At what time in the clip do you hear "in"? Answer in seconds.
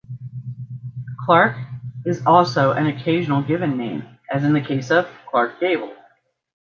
4.43-4.53